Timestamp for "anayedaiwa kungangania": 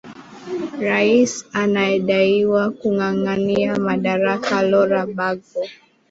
1.53-3.75